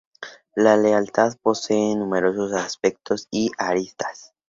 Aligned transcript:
La 0.55 0.77
lealtad 0.77 1.37
posee 1.43 1.95
numerosos 1.95 2.53
aspectos 2.53 3.27
y 3.29 3.51
aristas. 3.59 4.33